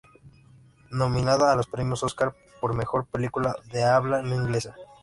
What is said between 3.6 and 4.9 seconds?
de habla no inglesa.